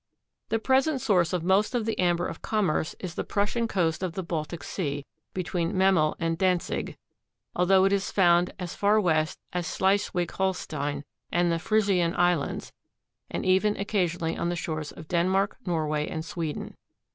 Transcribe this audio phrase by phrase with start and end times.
[0.49, 4.13] The present source of most of the amber of commerce is the Prussian Coast of
[4.13, 6.97] the Baltic Sea, between Memel and Dantzig,
[7.55, 12.73] although it is found as far west as Schleswig Holstein and the Frisian Islands
[13.29, 16.75] and even occasionally on the shores of Denmark, Norway and Sweden.